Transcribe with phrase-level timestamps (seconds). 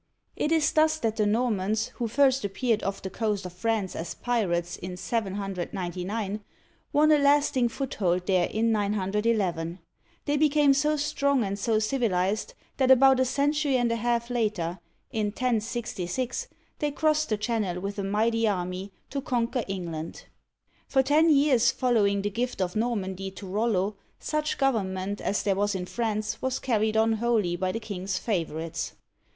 [0.35, 4.15] It is thus that the Normans, who first appeared off the coast of France as
[4.15, 6.39] pirates in 799,
[6.91, 9.77] won a lasting foothold there in 911.
[10.25, 14.79] They became so strong and so civilized that about a century and a half later
[15.11, 16.47] (in 1066)
[16.79, 20.25] they crossed the Channel with a mighty army to conquer Eng land.i
[20.87, 25.75] For ten years following the gift of Normandy to Rollo, such government as there was
[25.75, 28.93] in France was carried on wholly by the king's favorites.